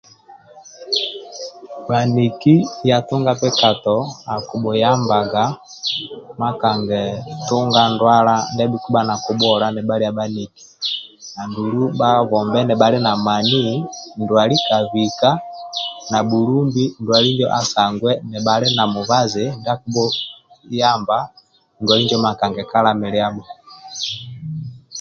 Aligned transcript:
Bhaniki 1.87 2.55
ya 2.89 2.97
tunga 3.07 3.31
bikato 3.41 3.97
akibhuyambaga 4.35 5.43
makanga 6.41 7.01
tunga 7.47 7.81
ndwala 7.93 8.35
ndia 8.51 8.65
abhikibha 8.67 9.01
nakibhuola 9.07 9.65
nibhalia 9.71 10.17
bhaniki 10.17 10.61
andulu 11.41 11.83
bhabombe 11.99 12.59
nibhali 12.63 12.97
na 13.05 13.13
mani 13.25 13.61
ndwali 14.21 14.55
kabika 14.67 15.29
nabhulumbi 16.11 16.83
ndwali 17.01 17.31
asangwe 17.59 18.11
nibhali 18.29 18.67
na 18.77 18.83
mubazi 18.93 19.45
ndia 19.57 19.71
akibhuyamba 19.75 21.17
ndwali 21.79 22.01
injo 22.03 22.17
makanga 22.25 22.61
kalamiliabho 22.71 23.43